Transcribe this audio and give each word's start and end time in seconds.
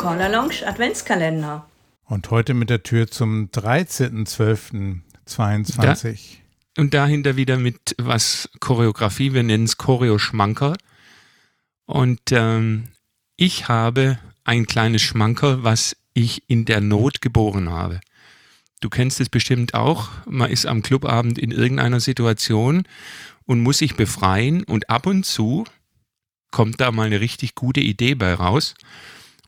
Corner 0.00 0.30
Lounge 0.30 0.66
Adventskalender. 0.66 1.66
Und 2.06 2.30
heute 2.30 2.54
mit 2.54 2.70
der 2.70 2.82
Tür 2.82 3.10
zum 3.10 3.50
13.12.22. 3.50 5.76
Da, 5.76 5.94
und 6.80 6.94
dahinter 6.94 7.36
wieder 7.36 7.58
mit 7.58 7.96
was 7.98 8.48
Choreografie, 8.60 9.34
wir 9.34 9.42
nennen 9.42 9.64
es 9.64 9.76
Choreo-Schmanker. 9.76 10.78
Und 11.84 12.18
ähm, 12.30 12.84
ich 13.36 13.68
habe 13.68 14.18
ein 14.42 14.64
kleines 14.64 15.02
Schmanker, 15.02 15.64
was 15.64 15.94
ich 16.14 16.48
in 16.48 16.64
der 16.64 16.80
Not 16.80 17.20
geboren 17.20 17.68
habe. 17.68 18.00
Du 18.80 18.88
kennst 18.88 19.20
es 19.20 19.28
bestimmt 19.28 19.74
auch. 19.74 20.08
Man 20.24 20.50
ist 20.50 20.64
am 20.64 20.80
Clubabend 20.80 21.38
in 21.38 21.50
irgendeiner 21.50 22.00
Situation 22.00 22.84
und 23.44 23.60
muss 23.60 23.76
sich 23.76 23.96
befreien 23.96 24.64
und 24.64 24.88
ab 24.88 25.06
und 25.06 25.26
zu 25.26 25.66
kommt 26.52 26.80
da 26.80 26.90
mal 26.90 27.08
eine 27.08 27.20
richtig 27.20 27.54
gute 27.54 27.80
Idee 27.80 28.14
bei 28.14 28.32
raus. 28.32 28.72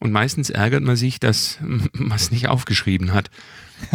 Und 0.02 0.10
meistens 0.10 0.50
ärgert 0.50 0.82
man 0.82 0.96
sich, 0.96 1.20
dass 1.20 1.58
man 1.62 2.16
es 2.16 2.32
nicht 2.32 2.48
aufgeschrieben 2.48 3.12
hat. 3.12 3.30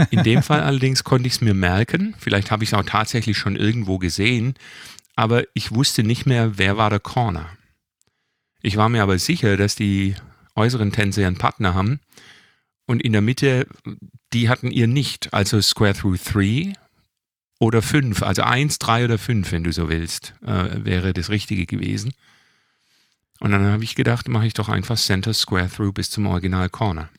In 0.09 0.23
dem 0.23 0.41
Fall 0.41 0.61
allerdings 0.61 1.03
konnte 1.03 1.27
ich 1.27 1.33
es 1.33 1.41
mir 1.41 1.53
merken. 1.53 2.15
Vielleicht 2.17 2.49
habe 2.49 2.63
ich 2.63 2.69
es 2.69 2.73
auch 2.73 2.85
tatsächlich 2.85 3.37
schon 3.37 3.57
irgendwo 3.57 3.97
gesehen. 3.97 4.53
Aber 5.17 5.43
ich 5.53 5.73
wusste 5.73 6.03
nicht 6.03 6.25
mehr, 6.25 6.57
wer 6.57 6.77
war 6.77 6.89
der 6.89 7.01
Corner. 7.01 7.49
Ich 8.61 8.77
war 8.77 8.87
mir 8.87 9.03
aber 9.03 9.19
sicher, 9.19 9.57
dass 9.57 9.75
die 9.75 10.15
äußeren 10.55 10.93
Tänzer 10.93 11.27
einen 11.27 11.37
Partner 11.37 11.73
haben. 11.73 11.99
Und 12.85 13.01
in 13.01 13.11
der 13.11 13.21
Mitte, 13.21 13.67
die 14.31 14.47
hatten 14.47 14.71
ihr 14.71 14.87
nicht. 14.87 15.33
Also 15.33 15.59
Square 15.59 15.93
Through 15.93 16.19
3 16.23 16.73
oder 17.59 17.81
5. 17.81 18.23
Also 18.23 18.43
1, 18.43 18.79
3 18.79 19.03
oder 19.03 19.17
5, 19.17 19.51
wenn 19.51 19.65
du 19.65 19.73
so 19.73 19.89
willst, 19.89 20.35
äh, 20.41 20.85
wäre 20.85 21.11
das 21.11 21.29
Richtige 21.29 21.65
gewesen. 21.65 22.13
Und 23.39 23.51
dann 23.51 23.65
habe 23.65 23.83
ich 23.83 23.95
gedacht, 23.95 24.27
mache 24.27 24.47
ich 24.47 24.53
doch 24.53 24.69
einfach 24.69 24.97
Center 24.97 25.33
Square 25.33 25.69
Through 25.69 25.93
bis 25.93 26.09
zum 26.09 26.25
Original 26.25 26.69
Corner. 26.69 27.09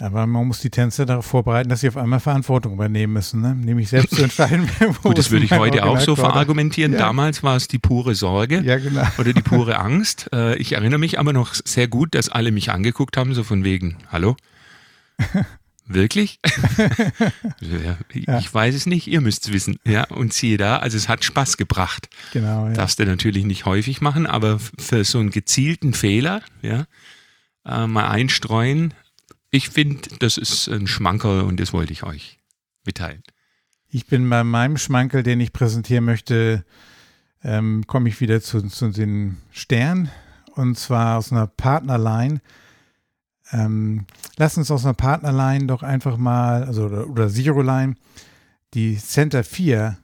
Aber 0.00 0.26
man 0.26 0.46
muss 0.46 0.60
die 0.60 0.70
Tänzer 0.70 1.04
darauf 1.04 1.26
vorbereiten, 1.26 1.68
dass 1.68 1.80
sie 1.80 1.88
auf 1.88 1.98
einmal 1.98 2.20
Verantwortung 2.20 2.72
übernehmen 2.72 3.12
müssen, 3.12 3.42
ne? 3.42 3.54
nämlich 3.54 3.90
selbst 3.90 4.14
zu 4.14 4.22
entscheiden. 4.22 4.66
Gut, 5.02 5.18
das 5.18 5.30
würde 5.30 5.44
ich 5.44 5.52
heute 5.52 5.84
auch 5.84 6.00
so 6.00 6.16
verargumentieren. 6.16 6.94
Ja. 6.94 7.00
Damals 7.00 7.42
war 7.42 7.56
es 7.56 7.68
die 7.68 7.78
pure 7.78 8.14
Sorge 8.14 8.62
ja, 8.62 8.78
genau. 8.78 9.06
oder 9.18 9.34
die 9.34 9.42
pure 9.42 9.78
Angst. 9.78 10.30
Äh, 10.32 10.56
ich 10.56 10.72
erinnere 10.72 10.98
mich 10.98 11.18
aber 11.18 11.34
noch 11.34 11.52
sehr 11.52 11.86
gut, 11.86 12.14
dass 12.14 12.30
alle 12.30 12.50
mich 12.50 12.70
angeguckt 12.70 13.18
haben, 13.18 13.34
so 13.34 13.44
von 13.44 13.62
wegen, 13.62 13.98
hallo? 14.10 14.36
Wirklich? 15.92 16.38
ja, 17.60 17.98
ich 18.12 18.26
ja. 18.26 18.42
weiß 18.52 18.76
es 18.76 18.86
nicht, 18.86 19.08
ihr 19.08 19.20
müsst 19.20 19.46
es 19.46 19.52
wissen. 19.52 19.76
Ja, 19.84 20.04
und 20.04 20.32
siehe 20.32 20.56
da, 20.56 20.78
also 20.78 20.96
es 20.96 21.08
hat 21.08 21.24
Spaß 21.24 21.56
gebracht. 21.56 22.08
Genau. 22.32 22.68
Ja. 22.68 22.74
Darfst 22.74 23.00
du 23.00 23.06
natürlich 23.06 23.44
nicht 23.44 23.64
häufig 23.64 24.00
machen, 24.00 24.26
aber 24.26 24.60
für 24.60 25.04
so 25.04 25.18
einen 25.18 25.30
gezielten 25.30 25.92
Fehler, 25.92 26.42
ja, 26.62 26.86
äh, 27.66 27.88
mal 27.88 28.08
einstreuen, 28.08 28.94
ich 29.50 29.70
finde, 29.70 30.08
das 30.20 30.36
ist 30.36 30.68
ein 30.68 30.86
Schmankerl 30.86 31.40
und 31.40 31.58
das 31.58 31.72
wollte 31.72 31.92
ich 31.92 32.04
euch 32.04 32.38
mitteilen. 32.84 33.24
Ich 33.88 34.06
bin 34.06 34.30
bei 34.30 34.44
meinem 34.44 34.76
Schmankel, 34.76 35.24
den 35.24 35.40
ich 35.40 35.52
präsentieren 35.52 36.04
möchte, 36.04 36.64
ähm, 37.42 37.84
komme 37.88 38.08
ich 38.08 38.20
wieder 38.20 38.40
zu, 38.40 38.62
zu 38.68 38.90
den 38.90 39.38
Sternen 39.50 40.08
und 40.54 40.78
zwar 40.78 41.18
aus 41.18 41.32
einer 41.32 41.48
Partnerline. 41.48 42.40
Ähm, 43.52 44.06
lass 44.36 44.56
uns 44.56 44.70
aus 44.70 44.84
einer 44.84 44.94
Partnerline 44.94 45.66
doch 45.66 45.82
einfach 45.82 46.16
mal, 46.16 46.64
also 46.64 46.86
oder, 46.86 47.08
oder 47.08 47.28
Zero 47.28 47.62
Line, 47.62 47.96
die 48.74 48.96
Center 48.96 49.44
4 49.44 49.98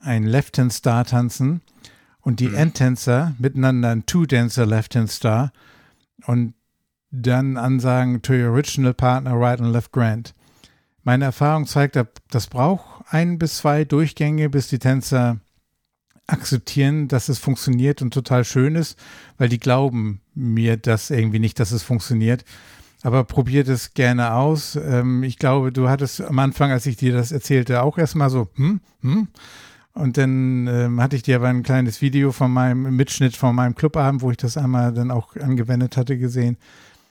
ein 0.00 0.24
Left-Hand 0.24 0.72
Star 0.72 1.04
tanzen 1.04 1.62
und 2.20 2.40
die 2.40 2.48
mhm. 2.48 2.56
Endtänzer 2.56 3.34
miteinander 3.38 3.90
ein 3.90 4.06
Two-Dancer 4.06 4.66
Left-Hand 4.66 5.10
Star 5.10 5.52
und 6.26 6.54
dann 7.10 7.56
ansagen 7.56 8.22
to 8.22 8.32
your 8.32 8.50
original 8.50 8.92
partner 8.92 9.38
right 9.38 9.60
and 9.60 9.72
left 9.72 9.92
grand. 9.92 10.34
Meine 11.04 11.26
Erfahrung 11.26 11.66
zeigt, 11.66 11.98
das 12.30 12.46
braucht 12.48 13.04
ein 13.10 13.38
bis 13.38 13.58
zwei 13.58 13.84
Durchgänge, 13.84 14.48
bis 14.48 14.68
die 14.68 14.78
Tänzer 14.78 15.38
akzeptieren, 16.26 17.08
dass 17.08 17.28
es 17.28 17.38
funktioniert 17.38 18.02
und 18.02 18.12
total 18.12 18.44
schön 18.44 18.76
ist, 18.76 18.98
weil 19.36 19.48
die 19.48 19.60
glauben 19.60 20.20
mir 20.34 20.76
das 20.76 21.10
irgendwie 21.10 21.38
nicht, 21.38 21.60
dass 21.60 21.72
es 21.72 21.82
funktioniert. 21.82 22.44
Aber 23.02 23.24
probiert 23.24 23.68
es 23.68 23.92
gerne 23.92 24.32
aus. 24.32 24.76
Ähm, 24.76 25.22
ich 25.22 25.38
glaube, 25.38 25.72
du 25.72 25.90
hattest 25.90 26.22
am 26.22 26.38
Anfang, 26.38 26.70
als 26.70 26.86
ich 26.86 26.96
dir 26.96 27.12
das 27.12 27.32
erzählte, 27.32 27.82
auch 27.82 27.98
erstmal 27.98 28.30
so, 28.30 28.48
hm, 28.54 28.80
hm. 29.02 29.28
Und 29.92 30.16
dann 30.16 30.66
ähm, 30.66 31.00
hatte 31.00 31.14
ich 31.14 31.22
dir 31.22 31.36
aber 31.36 31.48
ein 31.48 31.62
kleines 31.62 32.02
Video 32.02 32.32
von 32.32 32.50
meinem 32.50 32.96
Mitschnitt 32.96 33.36
von 33.36 33.54
meinem 33.54 33.76
Clubabend, 33.76 34.22
wo 34.22 34.30
ich 34.32 34.36
das 34.36 34.56
einmal 34.56 34.92
dann 34.92 35.12
auch 35.12 35.36
angewendet 35.36 35.96
hatte, 35.96 36.18
gesehen. 36.18 36.56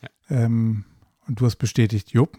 Ja. 0.02 0.44
Ähm, 0.44 0.84
und 1.26 1.40
du 1.40 1.46
hast 1.46 1.56
bestätigt, 1.56 2.12
jupp, 2.12 2.38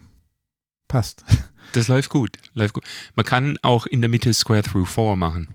passt. 0.87 1.25
Das 1.73 1.89
läuft 1.89 2.11
gut, 2.11 2.37
läuft 2.53 2.75
gut. 2.75 2.85
Man 3.17 3.25
kann 3.25 3.59
auch 3.63 3.87
in 3.87 4.03
der 4.03 4.11
Mitte 4.11 4.35
Square 4.35 4.63
Through 4.63 4.85
4 4.85 5.17
machen. 5.17 5.49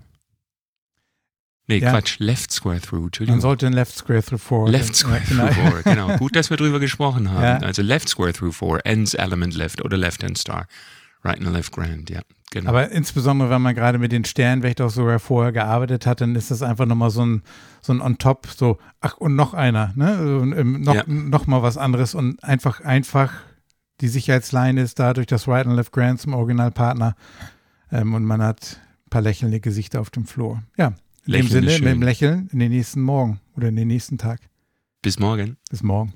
Nee, 1.70 1.78
ja. 1.78 1.92
Quatsch, 1.92 2.18
Left 2.18 2.50
Square 2.50 2.80
Through, 2.80 3.04
Entschuldigung. 3.06 3.36
Man 3.36 3.40
sollte 3.40 3.66
ein 3.66 3.72
Left 3.72 3.96
Square 3.96 4.24
Through 4.24 4.38
4. 4.66 4.68
Left 4.68 4.96
Square 4.96 5.22
ja. 5.30 5.46
Through 5.46 5.82
4, 5.82 5.94
genau. 5.94 6.16
Gut, 6.18 6.34
dass 6.34 6.50
wir 6.50 6.56
drüber 6.56 6.80
gesprochen 6.80 7.30
haben. 7.30 7.42
Ja. 7.42 7.58
Also 7.58 7.82
Left 7.82 8.08
Square 8.08 8.32
Through 8.32 8.52
4, 8.52 8.80
Ends 8.84 9.14
Element 9.14 9.54
Left 9.54 9.84
oder 9.84 9.96
Left 9.96 10.24
Hand 10.24 10.36
Star. 10.36 10.66
Right 11.22 11.38
and 11.38 11.52
Left 11.52 11.70
Grand, 11.72 12.10
ja. 12.10 12.22
Genau. 12.50 12.70
Aber 12.70 12.90
insbesondere, 12.90 13.50
wenn 13.50 13.62
man 13.62 13.76
gerade 13.76 13.98
mit 13.98 14.10
den 14.10 14.24
auch 14.80 14.90
sogar 14.90 15.20
vorher 15.20 15.52
gearbeitet 15.52 16.04
hat, 16.04 16.20
dann 16.20 16.34
ist 16.34 16.50
das 16.50 16.62
einfach 16.62 16.86
nochmal 16.86 17.10
so 17.10 17.24
ein, 17.24 17.42
so 17.80 17.92
ein 17.92 18.00
On-Top, 18.00 18.48
so, 18.48 18.78
ach, 19.00 19.16
und 19.18 19.36
noch 19.36 19.54
einer, 19.54 19.92
ne? 19.94 20.18
Ähm, 20.56 20.80
noch, 20.80 20.94
ja. 20.94 21.04
noch 21.06 21.46
mal 21.46 21.62
was 21.62 21.76
anderes 21.76 22.16
und 22.16 22.42
einfach, 22.42 22.80
einfach 22.80 23.32
die 24.00 24.08
Sicherheitsleine 24.08 24.82
ist 24.82 24.98
dadurch 24.98 25.28
das 25.28 25.46
Right 25.46 25.66
and 25.66 25.76
Left 25.76 25.92
Grand 25.92 26.20
zum 26.20 26.34
Originalpartner 26.34 27.14
ähm, 27.92 28.14
und 28.14 28.24
man 28.24 28.42
hat 28.42 28.80
ein 29.06 29.10
paar 29.10 29.22
lächelnde 29.22 29.60
Gesichter 29.60 30.00
auf 30.00 30.10
dem 30.10 30.26
Floor. 30.26 30.62
Ja, 30.76 30.94
in 31.34 31.46
dem 31.46 31.48
Sinne, 31.48 31.72
mit 31.72 31.82
dem 31.82 32.02
Lächeln 32.02 32.48
in 32.52 32.58
den 32.58 32.72
nächsten 32.72 33.00
Morgen 33.02 33.40
oder 33.56 33.68
in 33.68 33.76
den 33.76 33.88
nächsten 33.88 34.18
Tag. 34.18 34.40
Bis 35.02 35.18
morgen. 35.18 35.56
Bis 35.70 35.82
morgen. 35.82 36.12